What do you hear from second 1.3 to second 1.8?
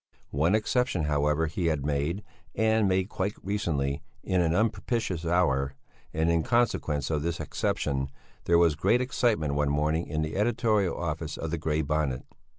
he